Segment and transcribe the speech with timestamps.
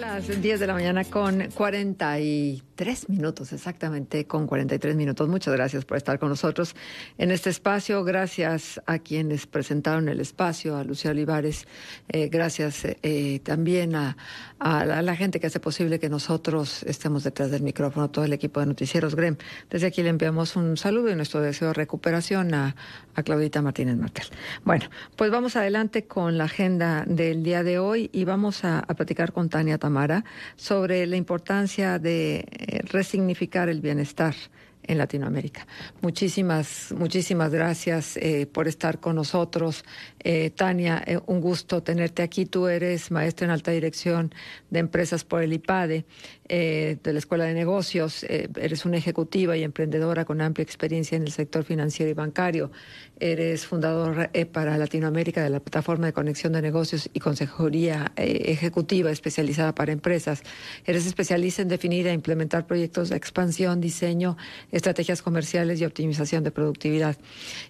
[0.00, 5.28] Las 10 de la mañana con 43 minutos, exactamente con 43 minutos.
[5.28, 6.74] Muchas gracias por estar con nosotros
[7.16, 8.02] en este espacio.
[8.02, 11.68] Gracias a quienes presentaron el espacio, a Lucía Olivares.
[12.08, 14.16] Eh, gracias eh, también a,
[14.58, 18.66] la, gente que hace posible que nosotros estemos detrás del micrófono, todo el equipo de
[18.66, 19.36] Noticieros GREM.
[19.70, 22.74] Desde aquí le enviamos un saludo y nuestro deseo de recuperación a,
[23.14, 24.26] a Claudita Martínez Martel.
[24.64, 28.94] Bueno, pues vamos adelante con la agenda del día de hoy y vamos a, a
[28.94, 30.24] platicar con Tania Tamara
[30.56, 34.34] sobre la importancia de eh, resignificar el bienestar
[34.82, 35.66] en Latinoamérica.
[36.00, 39.84] Muchísimas, muchísimas gracias eh, por estar con nosotros.
[40.20, 42.46] Eh, Tania, un gusto tenerte aquí.
[42.46, 44.32] Tú eres maestra en alta dirección
[44.70, 46.06] de empresas por el IPADE.
[46.46, 51.16] Eh, de la Escuela de Negocios, eh, eres una ejecutiva y emprendedora con amplia experiencia
[51.16, 52.70] en el sector financiero y bancario,
[53.18, 59.10] eres fundador eh, para Latinoamérica de la plataforma de conexión de negocios y consejería ejecutiva
[59.10, 60.42] especializada para empresas,
[60.84, 64.36] eres especialista en definir e implementar proyectos de expansión, diseño,
[64.70, 67.16] estrategias comerciales y optimización de productividad,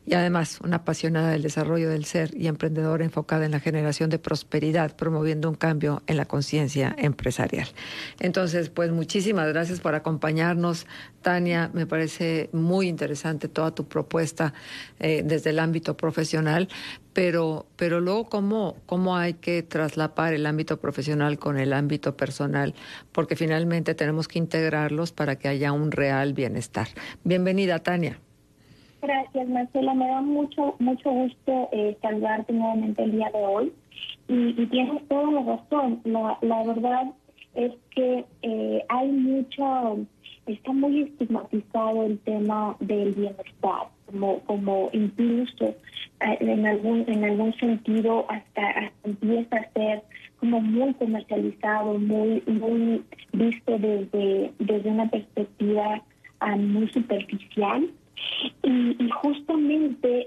[0.04, 4.18] y además una apasionada del desarrollo del ser y emprendedora enfocada en la generación de
[4.18, 7.68] prosperidad, promoviendo un cambio en la conciencia empresarial.
[8.18, 10.86] Entonces, pues muchísimas gracias por acompañarnos,
[11.22, 11.70] Tania.
[11.72, 14.54] Me parece muy interesante toda tu propuesta
[15.00, 16.68] eh, desde el ámbito profesional,
[17.12, 22.74] pero, pero luego cómo, cómo hay que traslapar el ámbito profesional con el ámbito personal,
[23.12, 26.88] porque finalmente tenemos que integrarlos para que haya un real bienestar.
[27.24, 28.18] Bienvenida, Tania.
[29.02, 29.94] Gracias, Marcela.
[29.94, 33.72] Me da mucho, mucho gusto eh, saludarte nuevamente el día de hoy.
[34.28, 36.00] Y, tienes toda la razón.
[36.04, 37.12] La, la verdad
[37.54, 39.98] es que eh, hay mucho,
[40.46, 47.54] está muy estigmatizado el tema del bienestar, como, como incluso eh, en algún, en algún
[47.54, 50.02] sentido hasta, empieza a ser
[50.40, 56.02] como muy comercializado, muy, muy visto desde, desde una perspectiva
[56.40, 57.90] ah, muy superficial.
[58.62, 60.26] Y, justamente,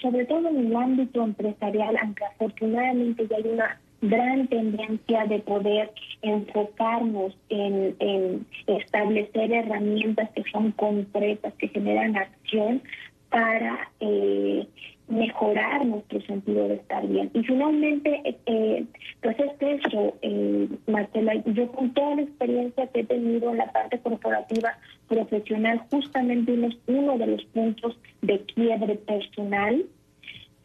[0.00, 5.92] sobre todo en el ámbito empresarial, aunque afortunadamente ya hay una gran tendencia de poder
[6.22, 12.82] enfocarnos en, establecer herramientas que son concretas, que generan acción
[13.28, 14.66] para eh,
[15.08, 17.30] mejorar nuestro sentido de estar bien.
[17.34, 18.84] Y finalmente, eh, eh
[19.20, 23.70] pues es eso, eh, Marcela, yo con toda la experiencia que he tenido en la
[23.70, 24.78] parte corporativa
[25.08, 29.84] profesional, justamente uno, uno de los puntos de quiebre personal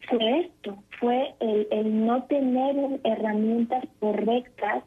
[0.08, 4.84] fue esto, fue el, no tener herramientas correctas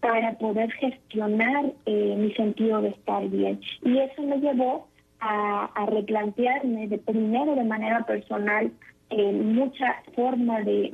[0.00, 3.60] para poder gestionar eh, mi sentido de estar bien.
[3.84, 4.88] Y eso me llevó
[5.20, 8.72] a, replantearme de primero de manera personal
[9.10, 10.90] eh, muchas formas de,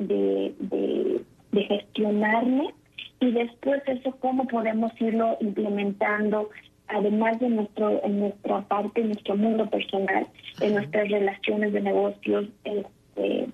[0.59, 2.73] de, gestionarme
[3.21, 6.51] y después eso cómo podemos irlo implementando
[6.89, 10.27] además de nuestro en nuestra parte, en nuestro mundo personal,
[10.61, 13.49] en nuestras relaciones de negocios, este,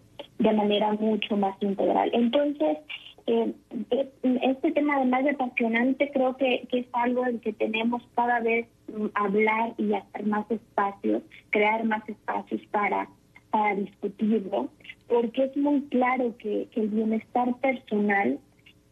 [0.44, 2.10] de manera mucho más integral.
[2.12, 2.78] Entonces,
[3.26, 3.52] eh,
[3.90, 4.10] eh,
[4.42, 9.06] este tema además de apasionante creo que, es algo en que tenemos cada vez mm,
[9.14, 13.08] hablar y hacer más espacios, crear más espacios para,
[13.50, 14.68] para discutirlo,
[15.08, 18.38] porque es muy claro que, el bienestar personal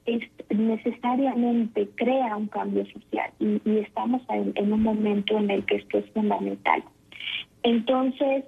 [0.07, 5.65] es necesariamente crea un cambio social y, y estamos en, en un momento en el
[5.67, 6.83] que esto es fundamental.
[7.63, 8.45] Entonces,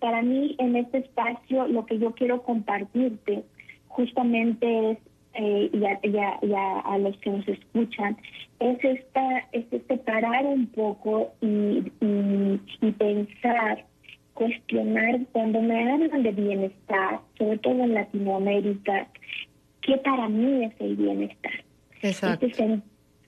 [0.00, 3.44] para mí en este espacio lo que yo quiero compartirte
[3.88, 4.98] justamente es
[5.38, 8.16] eh, y, a, a, los que nos escuchan
[8.58, 13.84] es esta es este parar un poco y, y, pensar
[14.32, 19.08] cuestionar cuando me hablan de bienestar sobre todo en Latinoamérica
[19.82, 21.52] qué para mí es el bienestar
[22.00, 22.46] Exacto.
[22.46, 22.80] Este,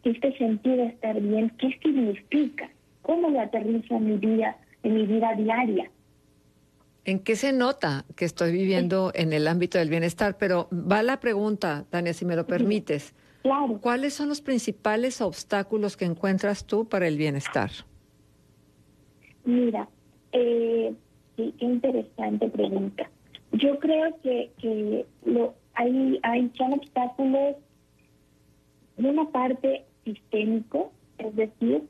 [0.04, 2.70] este sentido de estar bien qué significa
[3.02, 5.90] cómo lo aterrizo en mi vida en mi vida diaria
[7.08, 10.36] ¿En qué se nota que estoy viviendo en el ámbito del bienestar?
[10.36, 13.14] Pero va la pregunta, Tania, si me lo permites.
[13.40, 13.78] Claro.
[13.80, 17.70] ¿Cuáles son los principales obstáculos que encuentras tú para el bienestar?
[19.46, 19.88] Mira,
[20.32, 20.92] eh,
[21.34, 23.08] qué interesante pregunta.
[23.52, 27.56] Yo creo que, que lo, hay, hay son obstáculos
[28.98, 31.84] de una parte sistémico, es decir,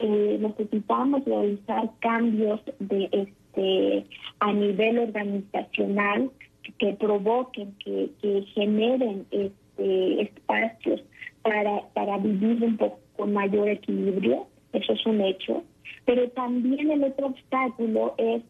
[0.00, 3.08] eh, necesitamos realizar cambios de
[3.56, 4.06] este,
[4.40, 6.30] a nivel organizacional
[6.78, 8.10] que provoquen, que,
[8.54, 11.02] generen este, espacios
[11.42, 15.62] para, para vivir un poco con mayor equilibrio, eso es un hecho,
[16.04, 18.42] pero también el otro obstáculo es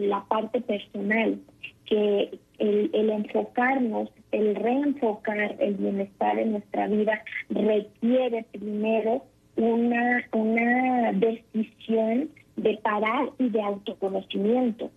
[0.00, 1.38] la parte personal,
[1.86, 9.22] que el, el enfocarnos, el reenfocar el bienestar en nuestra vida requiere primero
[9.56, 14.90] una, una decisión de parar y de autoconocimiento.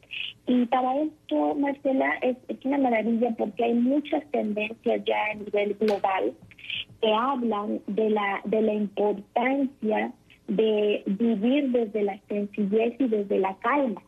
[0.47, 5.75] Y para esto, Marcela, es, es una maravilla porque hay muchas tendencias ya a nivel
[5.79, 6.33] global
[7.01, 10.13] que hablan de la, de la importancia
[10.47, 14.01] de vivir desde la sencillez y desde la calma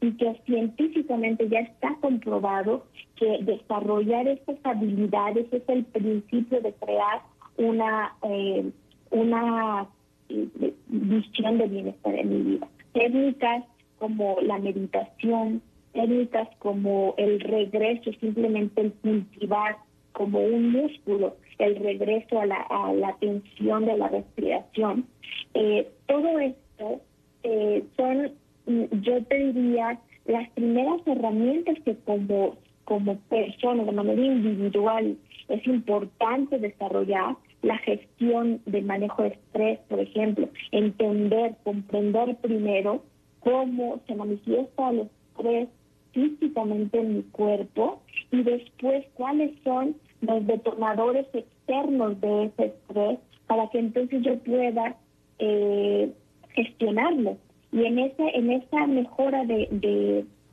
[0.00, 2.86] y que científicamente ya está comprobado
[3.16, 7.22] que desarrollar estas habilidades es el principio de crear
[7.56, 8.70] una, eh,
[9.10, 9.88] una
[10.28, 12.68] eh, visión de bienestar en mi vida.
[12.98, 13.64] Técnicas
[14.00, 15.62] como la meditación,
[15.92, 19.76] técnicas como el regreso, simplemente el cultivar
[20.12, 25.06] como un músculo, el regreso a la, a tensión de la respiración.
[25.54, 27.00] Eh, todo esto
[27.44, 28.32] eh, son,
[28.66, 35.16] mm, yo te diría, las primeras herramientas que como, como persona, de manera individual,
[35.48, 43.02] es importante desarrollar la gestión del manejo de estrés, por ejemplo, entender, comprender primero
[43.40, 45.68] cómo se manifiesta el estrés
[46.12, 48.00] físicamente en mi cuerpo
[48.30, 54.96] y después cuáles son los detonadores externos de ese estrés para que entonces yo pueda
[55.38, 56.12] eh,
[56.50, 57.36] gestionarlo.
[57.72, 59.68] Y en esa, en esa mejora de,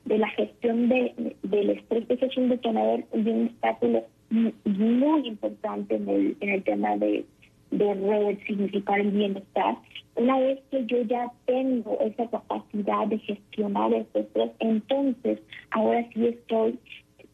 [0.05, 5.95] de, la gestión de, del estrés, ese es un detonador de un obstáculo muy importante
[5.95, 7.25] en el, en el tema de,
[7.71, 9.77] de significar el bienestar.
[10.15, 15.39] Una vez que yo ya tengo esa capacidad de gestionar ese estrés, entonces
[15.71, 16.79] ahora sí estoy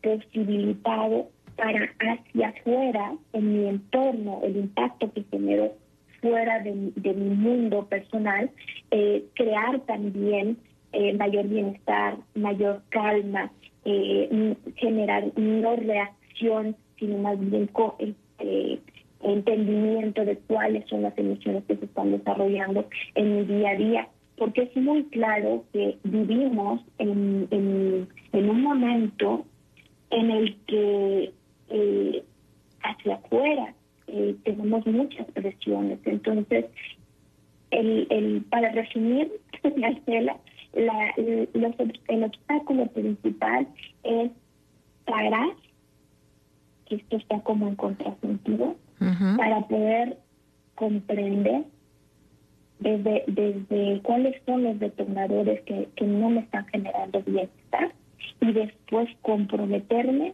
[0.02, 5.74] posibilitado para hacia afuera, en mi entorno, el impacto que genero
[6.22, 6.74] fuera de,
[7.14, 8.50] mi mundo personal,
[8.92, 10.58] eh, crear también
[10.94, 13.52] eh, mayor bienestar, mayor calma,
[13.86, 15.76] eh, generar no
[17.00, 17.70] sino más bien
[19.24, 24.08] entendimiento de cuáles son las emociones que se están desarrollando en mi día a día.
[24.38, 29.46] Porque es muy claro que vivimos en, en un momento
[30.10, 31.32] en el que
[31.70, 32.24] eh,
[32.84, 33.74] hacia afuera
[34.08, 36.00] eh, tenemos muchas presiones.
[36.06, 36.66] Entonces,
[37.72, 39.32] el, el, para resumir,
[39.78, 40.38] Marcela,
[40.74, 43.68] la, el obstáculo principal
[44.04, 44.32] es
[45.06, 45.52] parar,
[46.92, 48.76] que esto está como en contrasentido,
[49.38, 50.18] para poder
[50.76, 51.64] comprender
[52.80, 57.94] desde, desde cuáles son los detonadores que, que no me están generando bienestar
[58.42, 60.34] y después comprometerme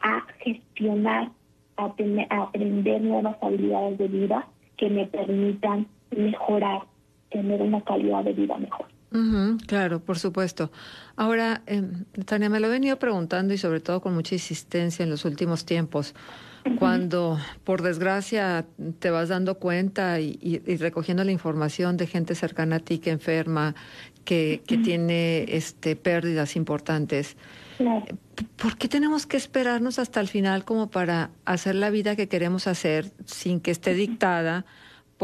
[0.00, 1.30] a gestionar,
[1.76, 6.82] a, aprender nuevas habilidades de vida que me permitan mejorar,
[7.30, 8.86] tener una calidad de vida mejor.
[9.66, 10.70] Claro, por supuesto.
[11.16, 11.82] Ahora, eh,
[12.24, 15.64] Tania, me lo he venido preguntando y sobre todo con mucha insistencia en los últimos
[15.64, 16.14] tiempos.
[16.78, 18.64] Cuando, por desgracia,
[18.98, 23.74] te vas dando cuenta y, recogiendo la información de gente cercana a ti que enferma,
[24.24, 27.36] que, que tiene este, pérdidas importantes,
[28.56, 32.66] ¿Por qué tenemos que esperarnos hasta el final como para hacer la vida que queremos
[32.66, 34.64] hacer sin que esté dictada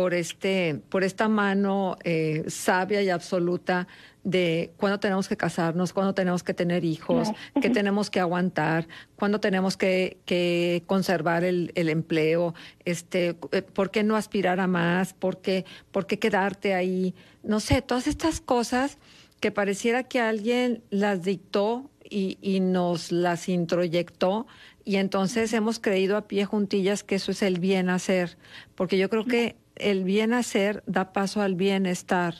[0.00, 3.86] por este, por esta mano eh, sabia y absoluta
[4.24, 7.28] de cuándo tenemos que casarnos, cuándo tenemos que tener hijos,
[7.60, 12.54] qué tenemos que aguantar, cuándo tenemos que, que conservar el, el, empleo,
[12.86, 17.60] este, eh, por qué no aspirar a más, por qué, por qué quedarte ahí, no
[17.60, 18.96] sé, todas estas cosas
[19.38, 24.46] que pareciera que alguien las dictó y, nos las introyectó
[24.84, 28.36] y entonces hemos creído a pie juntillas que eso es el bien hacer,
[28.74, 32.34] porque yo creo que el bien hacer da paso al bienestar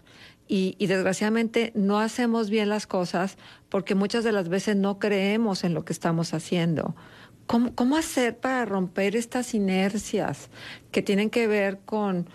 [0.49, 5.63] y, y, desgraciadamente no hacemos bien las cosas porque muchas de las veces no creemos
[5.63, 6.97] en lo que estamos haciendo.
[7.47, 10.51] ¿Cómo, cómo hacer para romper estas inercias
[10.91, 12.29] que tienen que ver con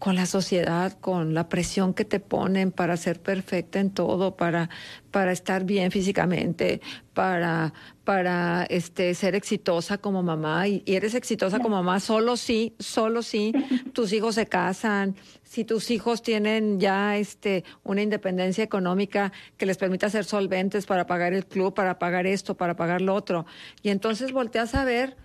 [0.00, 4.70] con la sociedad, con la presión que te ponen para ser perfecta en todo, para,
[5.10, 6.80] para estar bien físicamente,
[7.12, 10.66] para, para este, ser exitosa como mamá.
[10.68, 13.52] Y, eres exitosa como mamá solo si, solo si
[13.92, 19.76] tus hijos se casan, si tus hijos tienen ya este, una independencia económica que les
[19.76, 23.44] permita ser solventes para pagar el club, para pagar esto, para pagar lo otro.
[23.82, 25.18] Y entonces volteas a ver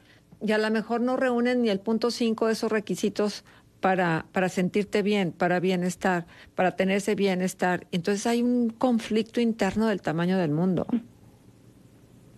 [0.46, 3.46] y a lo mejor no reúnen ni el punto cinco de esos requisitos
[3.86, 6.26] para, para sentirte bien, para bienestar,
[6.56, 7.86] para tener ese bienestar.
[7.92, 10.88] Entonces hay un conflicto interno del tamaño del mundo.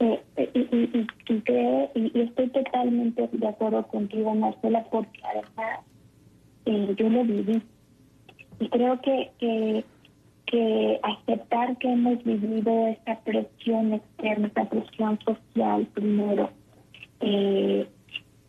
[0.01, 5.85] Eh, eh, y, creo, y, estoy totalmente de acuerdo contigo, Marcela, porque además
[6.65, 7.61] eh, yo lo viví.
[8.59, 9.85] Y creo que, que
[10.47, 16.49] que aceptar que hemos vivido esta presión externa, esta presión social primero,
[17.21, 17.87] eh,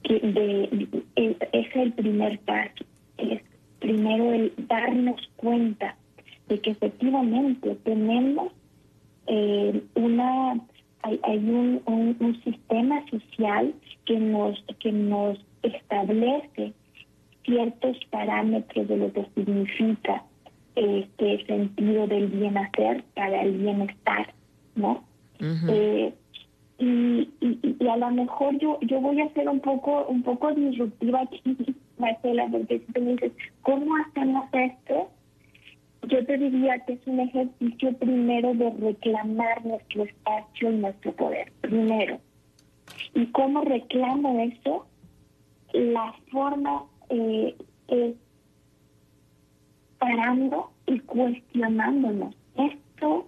[0.09, 2.85] es, el primer paso.
[3.17, 3.43] Es
[3.79, 5.97] primero el darnos cuenta
[6.49, 8.53] de que efectivamente tenemos
[9.27, 10.61] eh, una
[11.03, 13.75] hay, hay un, un, sistema social
[14.05, 16.73] que nos que nos establece
[17.45, 20.25] ciertos parámetros de lo que significa
[20.75, 24.33] este sentido del bien hacer para el bienestar,
[24.77, 25.05] ¿no?
[25.41, 26.13] eh,
[26.79, 31.23] y, y, a lo mejor yo yo voy a ser un poco un poco disruptiva
[31.23, 31.43] aquí,
[31.99, 33.33] Marcela, porque si tú me dices,
[33.63, 35.11] ¿cómo hacemos esto?
[36.07, 41.53] Yo te diría que es un ejercicio primero de reclamar nuestro espacio y nuestro poder,
[41.61, 42.21] primero.
[43.15, 44.87] ¿Y cómo reclamo eso?
[45.73, 47.57] La forma eh,
[47.89, 48.15] es
[49.99, 52.35] parando y cuestionándonos.
[52.57, 53.27] Esto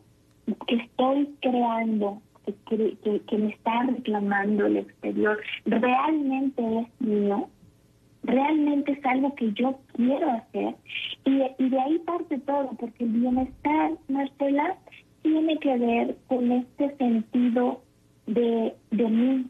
[0.66, 2.22] que estoy creando,
[2.68, 7.48] que, me está reclamando el exterior, ¿realmente es mío?
[8.22, 10.74] ¿Realmente es algo que yo quiero hacer?
[11.24, 14.76] Y, y de ahí parte todo, porque el bienestar, Marcela,
[15.22, 17.82] tiene que ver con este sentido
[18.26, 19.46] de, de mí.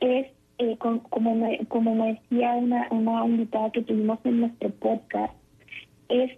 [0.00, 0.26] Es
[0.58, 5.32] eh, como, me, como me decía una, una invitada que tuvimos en nuestro podcast,
[6.08, 6.32] es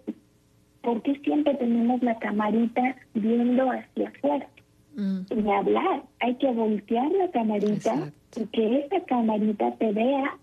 [0.81, 4.47] porque siempre tenemos la camarita viendo hacia afuera.
[4.95, 5.21] Mm.
[5.29, 10.37] Y hablar, hay que voltear la camarita y que esa camarita te vea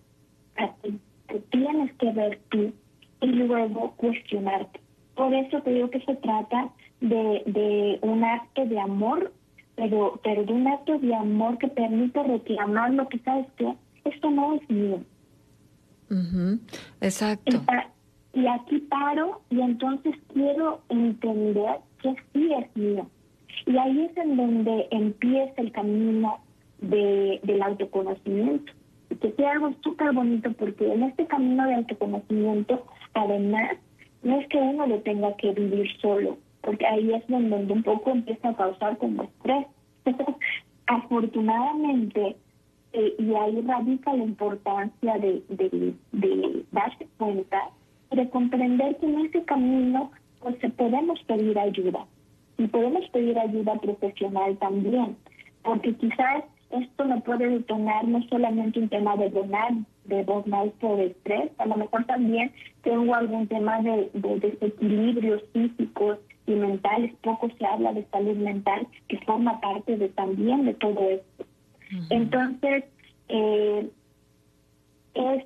[0.57, 0.99] a ti.
[1.27, 2.73] Te tienes que ver tú
[3.21, 4.81] y luego cuestionarte.
[5.15, 9.33] Por eso te digo que se trata de, de un acto de amor,
[9.77, 13.75] pero, pero de un acto de amor que permite reclamar lo que sabes que
[14.05, 15.01] esto no es mío.
[17.01, 17.63] Exacto.
[18.33, 23.09] Y aquí paro y entonces quiero entender que sí es mío.
[23.67, 26.39] Y ahí es en donde empieza el camino
[26.81, 28.73] de, del autoconocimiento.
[29.21, 33.77] Que sea algo súper bonito porque en este camino de autoconocimiento, además,
[34.23, 38.11] no es que uno lo tenga que vivir solo, porque ahí es donde un poco
[38.11, 39.67] empieza a causar como estrés.
[40.87, 42.37] Afortunadamente,
[42.93, 47.71] eh, y ahí radica la importancia de, de, de darse cuenta
[48.11, 50.11] de comprender que en ese camino
[50.41, 52.07] pues podemos pedir ayuda
[52.59, 55.17] y podemos pedir ayuda profesional también,
[55.63, 59.73] porque quizás esto no puede detonar no solamente un tema de donar,
[60.05, 66.53] de burnout por estrés, a lo mejor también tengo algún tema de, desequilibrios físicos y
[66.53, 71.45] mentales, poco se habla de salud mental, que forma parte de también de todo esto.
[72.11, 72.85] Entonces,
[73.29, 73.89] eh,
[75.15, 75.45] es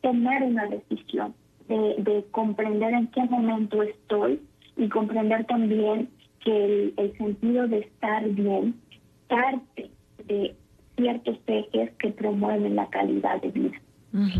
[0.00, 1.34] tomar una decisión,
[1.68, 4.40] de, comprender en qué momento estoy
[4.78, 6.08] y comprender también
[6.44, 8.74] que el, sentido de estar bien
[9.28, 9.90] parte
[10.26, 10.54] de
[10.96, 13.80] ciertos ejes que promueven la calidad de vida.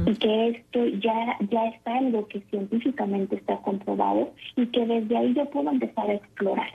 [0.06, 5.34] Y que esto ya, ya es algo que científicamente está comprobado y que desde ahí
[5.34, 6.70] yo puedo empezar a explorar.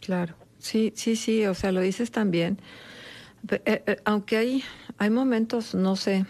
[0.00, 2.58] Claro, sí, sí, sí, o sea, lo dices también.
[3.50, 4.62] Eh, eh, aunque hay,
[4.98, 6.24] hay momentos, no sé,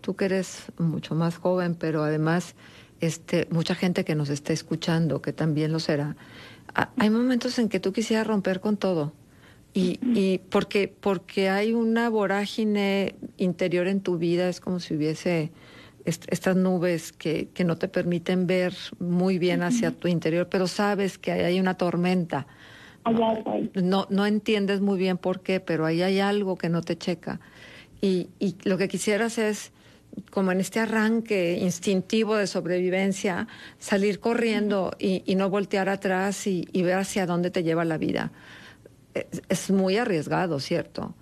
[0.00, 2.54] tú que eres mucho más joven, pero además
[3.00, 6.16] este, mucha gente que nos está escuchando, que también lo será,
[6.98, 9.12] hay momentos en que tú quisieras romper con todo.
[9.72, 15.52] Y, y porque, porque hay una vorágine interior en tu vida, es como si hubiese
[16.06, 21.18] estas nubes que, que no te permiten ver muy bien hacia tu interior, pero sabes
[21.18, 22.46] que hay una tormenta.
[23.74, 27.40] No, no entiendes muy bien por qué, pero ahí hay algo que no te checa.
[28.00, 29.72] Y, y lo que quisieras es
[30.30, 33.48] como en este arranque instintivo de sobrevivencia,
[33.78, 38.32] salir corriendo y, no voltear atrás y, ver hacia dónde te lleva la vida.
[39.48, 41.14] Es, muy arriesgado, ¿cierto?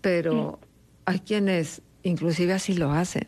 [0.00, 0.58] Pero
[1.04, 3.26] hay quienes inclusive así lo hacen.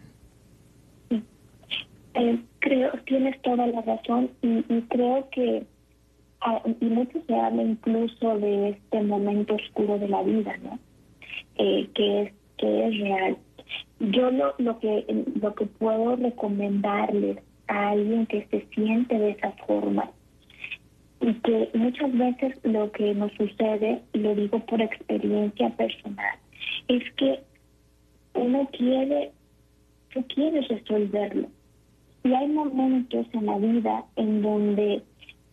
[2.15, 5.67] Eh, creo, tienes toda la razón y, creo que,
[6.41, 10.79] ah, y mucho se habla incluso de este momento oscuro de la vida, ¿no?
[11.57, 13.37] Eh, que, es, que es real
[14.11, 15.05] yo lo, lo, que,
[15.41, 20.11] lo que puedo recomendarles a alguien que se siente de esa forma
[21.21, 26.39] y que muchas veces lo que nos sucede, y lo digo por experiencia personal,
[26.89, 27.41] es que
[28.35, 29.33] uno quiere,
[30.13, 31.49] tú quieres resolverlo.
[32.25, 35.03] Y hay momentos en la vida en donde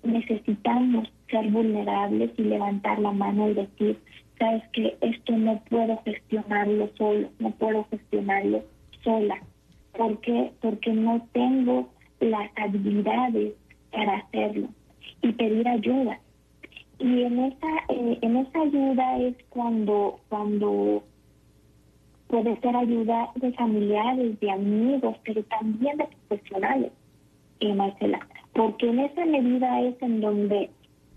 [0.03, 3.97] necesitamos ser vulnerables y levantar la mano y decir,
[4.41, 8.63] sabes que esto no puedo gestionarlo solo, no puedo gestionarlo
[9.03, 9.35] sola.
[9.95, 10.51] ¿Por qué?
[10.61, 13.53] Porque no tengo las habilidades
[13.91, 14.67] para hacerlo.
[15.23, 16.19] y pedir ayuda.
[16.97, 21.03] Y en esa, eh, en esa ayuda es cuando, cuando
[22.27, 26.91] puede ser ayuda de familiares, de amigos, pero también de profesionales,
[27.59, 28.19] eh, Marcela.
[28.53, 30.71] Porque en esa medida es en donde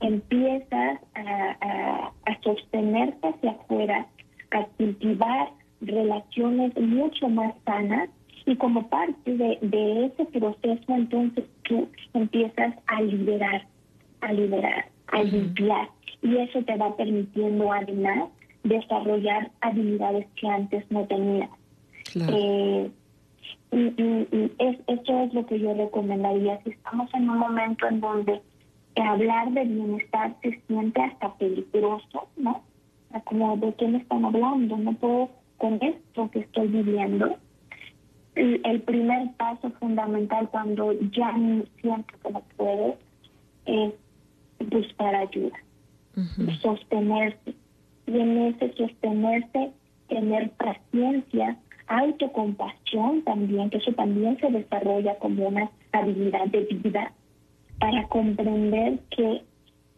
[0.04, 4.06] empiezas a, a, sostenerse hacia afuera,
[4.50, 5.48] a cultivar
[5.80, 8.10] relaciones mucho más sanas
[8.46, 13.66] y como parte de, de, ese proceso entonces tú empiezas a liberar,
[14.20, 15.88] a liberar, a limpiar
[16.22, 18.28] y eso te va permitiendo además
[18.62, 21.50] desarrollar habilidades que antes no tenías.
[22.14, 22.90] Eh,
[23.72, 26.62] y, es, eso es lo que yo recomendaría.
[26.62, 28.40] Si estamos en un momento en donde
[29.02, 32.62] hablar de bienestar se siente hasta peligroso, ¿no?
[33.24, 37.36] Como de qué me están hablando, no puedo con esto que estoy viviendo.
[38.34, 42.96] El, primer paso fundamental cuando ya no siento que no puedo
[43.66, 43.94] es
[44.68, 45.56] buscar ayuda,
[46.60, 47.54] sostenerse
[48.06, 49.70] y en ese sostenerse,
[50.08, 57.12] tener paciencia, autocompasión también, que eso también se desarrolla como una habilidad de vida
[57.78, 59.42] para comprender que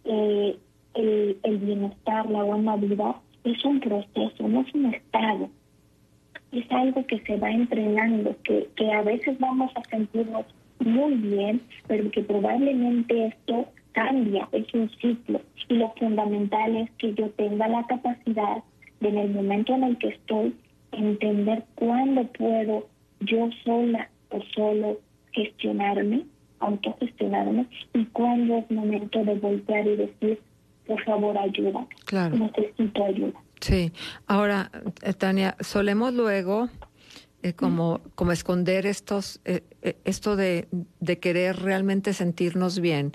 [0.04, 0.56] eh,
[0.94, 5.48] el, el, bienestar, la buena vida es un proceso, no es un estado.
[6.52, 10.46] Es algo que se va entrenando, que, que a veces vamos a sentirnos
[10.78, 15.40] muy bien, pero que probablemente esto cambia, es un ciclo.
[15.68, 18.62] Y lo fundamental es que yo tenga la capacidad
[19.00, 20.54] de en el momento en el que estoy,
[20.92, 22.86] entender cuándo puedo
[23.20, 24.98] yo sola o solo
[25.32, 26.24] gestionarme,
[26.60, 30.40] autogestionarme, y cuándo es momento de voltear y decir,
[30.86, 31.86] por favor, ayuda.
[32.04, 32.36] Claro.
[32.36, 33.40] Necesito ayuda.
[33.60, 33.92] Sí.
[34.26, 34.70] Ahora,
[35.02, 36.68] eh, Tania, solemos luego
[37.42, 39.62] eh, como, como esconder estos, eh,
[40.04, 40.68] esto de,
[41.00, 43.12] de, querer realmente sentirnos bien.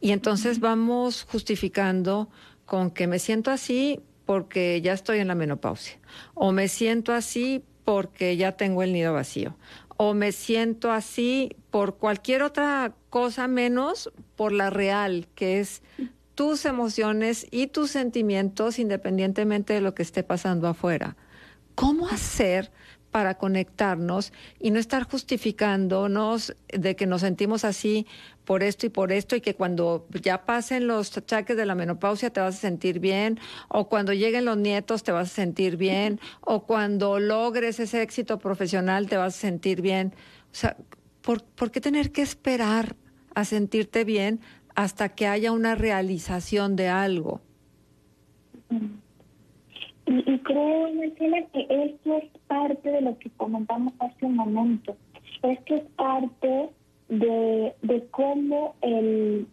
[0.00, 2.28] Y entonces vamos justificando
[2.66, 5.98] con que me siento así porque ya estoy en la menopausia,
[6.34, 9.56] o me siento así porque ya tengo el nido vacío,
[9.96, 15.82] o me siento así por cualquier otra cosa menos por la real, que es
[16.34, 21.16] tus emociones y tus sentimientos independientemente de lo que esté pasando afuera.
[21.74, 22.70] ¿Cómo hacer
[23.14, 28.08] para conectarnos y no estar justificándonos de que nos sentimos así
[28.44, 32.30] por esto y por esto y que cuando ya pasen los achaques de la menopausia
[32.30, 36.20] te vas a sentir bien o cuando lleguen los nietos te vas a sentir bien
[36.40, 40.12] o cuando logres ese éxito profesional te vas a sentir bien.
[40.52, 40.76] O sea,
[41.22, 42.96] ¿por, ¿por qué tener que esperar
[43.34, 44.40] a sentirte bien
[44.74, 47.40] hasta que haya una realización de algo?
[50.06, 54.96] Y, creo, Marcela, que esto es parte de lo que comentamos hace un momento.
[55.42, 56.68] Esto es parte
[57.18, 59.46] de, de cómo el,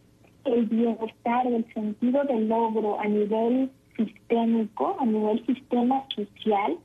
[0.45, 6.77] el bienestar, el sentido del logro a nivel sistémico, a nivel sistema social,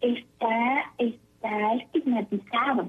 [0.00, 2.88] está, está estigmatizado.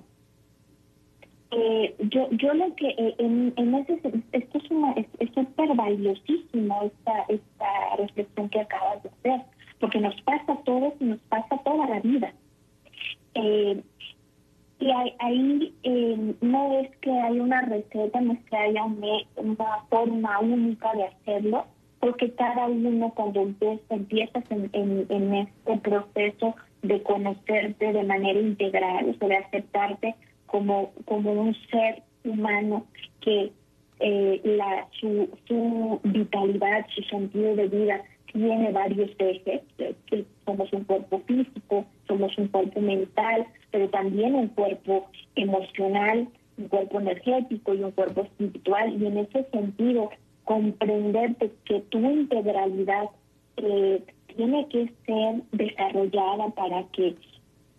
[1.52, 4.00] Eh, yo, yo lo que eh, en, en ese
[4.32, 9.42] esto es una es súper valiosísimo esta esta reflexión que acabas de hacer
[9.82, 12.34] porque nos pasa a todos y nos pasa toda la vida.
[13.34, 13.84] Eh,
[14.82, 14.90] y
[15.20, 20.92] ahí eh, no es que haya una receta, no es que haya una forma única
[20.94, 21.68] de hacerlo,
[22.00, 29.16] porque cada uno cuando empieza, empiezas en, en, este proceso de conocerte de manera integral,
[29.22, 30.16] o de aceptarte
[30.48, 32.88] como, como un ser humano
[33.22, 33.52] que
[34.00, 38.02] eh, la, su, su vitalidad, su sentido de vida
[38.34, 44.48] tiene varios ejes, que somos un cuerpo físico, somos un cuerpo mental, pero también un
[44.50, 49.02] cuerpo emocional, un cuerpo energético y un cuerpo espiritual.
[49.02, 50.10] Y en ese sentido,
[50.46, 53.10] comprenderte que tu integralidad
[53.58, 54.04] eh,
[54.36, 57.16] tiene que ser desarrollada para que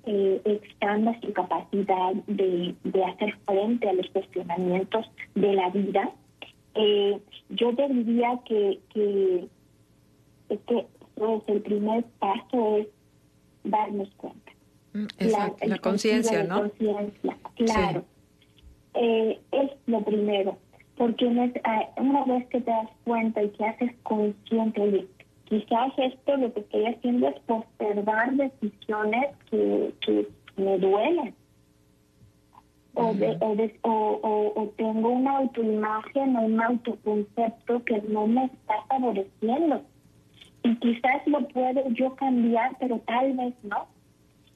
[0.05, 6.11] eh, expanda su capacidad de, hacer frente a los cuestionamientos de la vida.
[6.75, 7.19] Eh,
[7.51, 8.79] yo te diría que
[10.53, 12.89] es que pues, el primer paso es
[13.65, 14.53] darnos cuenta.
[14.93, 15.07] Mm,
[15.67, 16.61] la, conciencia, ¿no?
[16.61, 18.05] Conciencia, claro.
[18.95, 20.59] Eh, es lo primero,
[20.99, 21.27] porque
[21.65, 25.09] ah, una vez que te das cuenta y que haces consciente de
[25.45, 31.35] quizás esto lo que estoy haciendo es postergar decisiones que, que me duelen.
[32.95, 33.15] O,
[33.83, 39.83] o, o, tengo una autoimagen o un autoconcepto que no me está favoreciendo
[40.65, 43.87] y quizás lo puedo yo cambiar, pero tal vez no.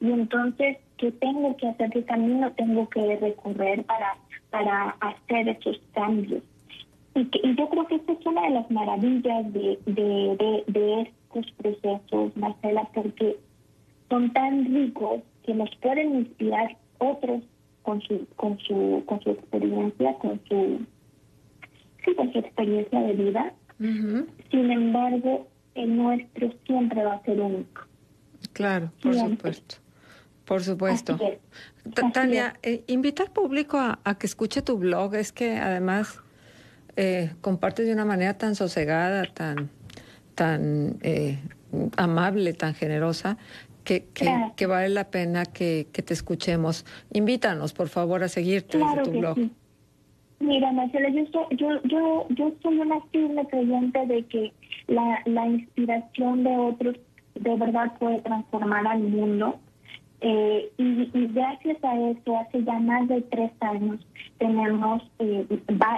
[0.00, 1.90] Y entonces, ¿qué tengo que hacer?
[1.90, 4.16] ¿Qué camino tengo que recorrer para,
[4.50, 6.42] para hacer esos cambios?
[7.16, 12.36] y, yo creo que esta es una de las maravillas de, de, de, estos procesos,
[12.36, 13.36] Marcela, porque
[14.10, 17.42] son tan ricos que nos pueden inspirar otros
[17.82, 20.80] con su, con su, con su experiencia, con su,
[22.04, 23.52] sí, con su experiencia de vida.
[23.78, 27.82] Sin embargo, el nuestro siempre va a ser único.
[28.52, 29.76] Claro, por supuesto.
[30.44, 31.18] Por supuesto.
[32.12, 35.14] Tania, eh, invita al público a, que escuche tu blog.
[35.14, 36.20] Es que además
[36.96, 39.70] eh, compartes de una manera tan sosegada, tan,
[40.34, 41.40] tan eh,
[41.96, 43.38] amable, tan generosa,
[43.82, 44.06] que,
[44.56, 46.84] que, vale la pena que, te escuchemos.
[47.12, 49.38] Invítanos, por favor, a seguirte desde tu blog.
[50.38, 54.52] Mira, Marcela, yo soy, yo, yo, yo soy una firme creyente de que
[54.86, 56.96] la, inspiración de otros
[57.34, 59.58] de verdad puede transformar al mundo.
[60.20, 64.06] Eh, y, gracias a eso, hace ya más de tres años,
[64.38, 65.46] tenemos eh,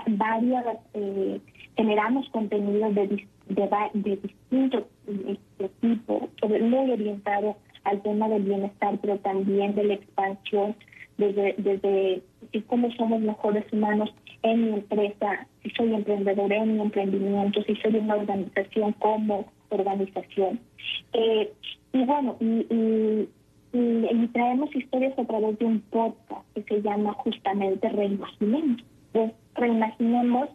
[0.07, 1.41] varias, eh,
[1.77, 9.19] generamos contenidos de, de, de distintos este, tipos, muy orientado al tema del bienestar, pero
[9.19, 10.77] también de la expansión,
[11.17, 12.23] desde, desde
[12.67, 17.97] cómo somos mejores humanos en mi empresa, si soy emprendedor en mi emprendimiento, si soy
[17.97, 20.61] una organización como organización.
[21.13, 21.53] Eh,
[21.93, 23.29] y bueno, y,
[24.33, 28.83] traemos historias a través de un podcast que se llama justamente Reimaginemos.
[29.13, 30.49] Pues, reimaginemos,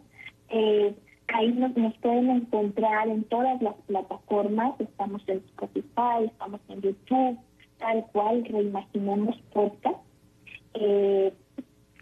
[0.48, 0.94] eh,
[1.28, 7.38] ahí nos, nos pueden encontrar en todas las plataformas, estamos en Spotify, estamos en YouTube,
[7.78, 9.98] tal cual, Reimaginemos Podcast.
[10.74, 11.32] Eh,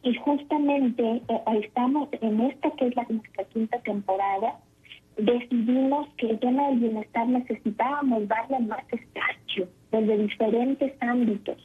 [0.02, 3.06] y justamente eh, estamos en esta que es la
[3.52, 4.58] quinta temporada,
[5.16, 11.56] decidimos que el tema del bienestar necesitábamos darle más espacio desde diferentes ámbitos.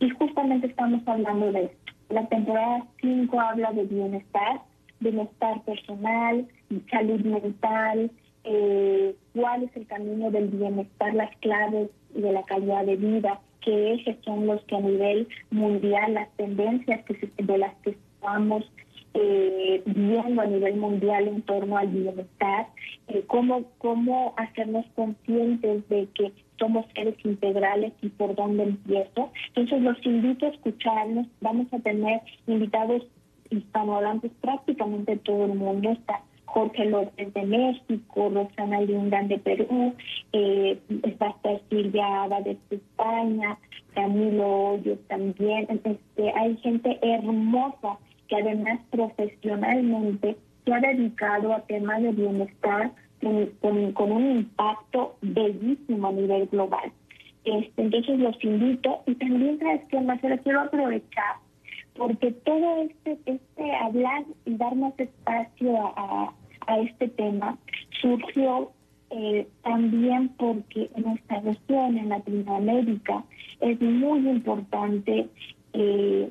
[0.00, 1.92] Y justamente estamos hablando de esto.
[2.08, 4.60] La temporada 5 habla de bienestar,
[5.00, 6.46] bienestar personal,
[6.90, 8.10] salud mental,
[8.44, 13.94] eh, cuál es el camino del bienestar, las claves de la calidad de vida, qué
[13.94, 18.64] ejes son los que a nivel mundial, las tendencias que de las que estamos
[19.14, 22.68] eh, viendo a nivel mundial en torno al bienestar,
[23.08, 29.30] eh, cómo, cómo hacernos conscientes de que somos seres integrales y por dónde empiezo.
[29.48, 33.06] Entonces los invito a escucharnos, vamos a tener invitados
[33.50, 39.94] hispanohablantes prácticamente todo el mundo, está Jorge López de México, Rosana Lindan de Perú,
[40.34, 40.78] eh,
[41.20, 41.34] va
[41.70, 43.58] Silvia de España,
[43.94, 45.66] Camilo Hoyos también.
[45.82, 50.36] Este, hay gente hermosa que además profesionalmente
[50.66, 56.92] se ha dedicado a temas de bienestar con, un impacto bellísimo a nivel global.
[57.44, 61.36] Este, entonces los invito y también sabes que Marcelo quiero aprovechar
[61.94, 66.32] porque todo este este hablar y dar más espacio a,
[66.66, 67.58] a este tema
[68.00, 68.72] surgió
[69.10, 73.24] eh, también porque en nuestra región, en Latinoamérica,
[73.60, 75.28] es muy importante
[75.74, 76.30] eh,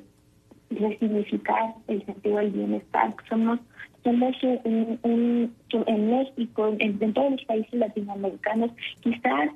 [0.70, 3.14] resignificar el sentido del bienestar.
[3.28, 3.60] Somos,
[4.02, 4.98] somos en
[6.10, 9.50] México, en, todos los países latinoamericanos, quizás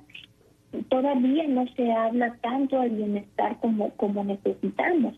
[0.89, 5.15] todavía no se habla tanto del bienestar como, como necesitamos.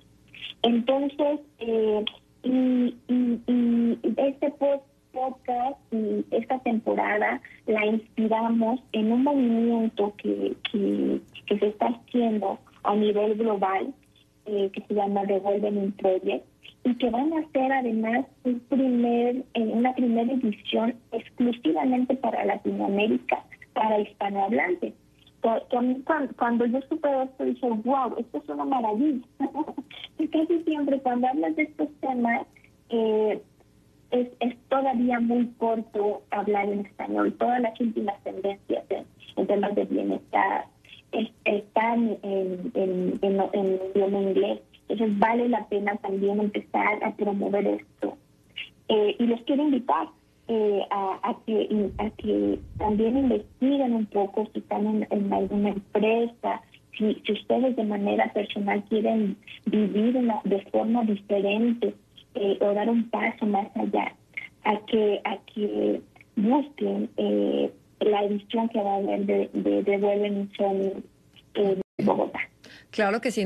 [0.62, 2.04] Entonces, eh,
[2.42, 4.87] y, y este post
[5.18, 11.20] podcast y esta temporada la inspiramos en un movimiento que, que,
[11.58, 13.92] se está haciendo a nivel global,
[14.46, 16.44] eh, que se llama Golden Project,
[16.84, 24.00] y que van a hacer además un primer, una primera edición exclusivamente para Latinoamérica, para
[24.00, 24.94] hispanohablantes.
[26.36, 29.26] Cuando, yo supe esto, dije, wow, esto es una maravilla.
[30.18, 32.46] y casi siempre cuando hablas de estos temas,
[32.90, 33.40] eh,
[34.10, 37.34] es, es todavía muy corto hablar en español.
[37.38, 40.66] Todas las últimas tendencias en, temas de bienestar
[41.44, 44.60] están en, en, en, idioma inglés.
[44.88, 48.16] Entonces vale la pena también empezar a promover esto.
[48.88, 50.08] Eh, y les quiero invitar
[50.48, 56.62] eh, a, que, a que también investiguen un poco si están en, en alguna empresa,
[56.96, 61.94] si, si, ustedes de manera personal quieren vivir una, de forma diferente
[62.34, 64.14] eh, o dar un paso más allá,
[64.64, 66.00] a que, a que
[66.36, 70.50] busquen eh, la edición que va a haber de, de, de
[71.54, 72.40] en Bogotá.
[72.90, 73.44] Claro que sí.